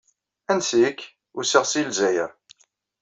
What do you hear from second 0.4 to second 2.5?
Ansi-k? usiɣ seg Lezzayer.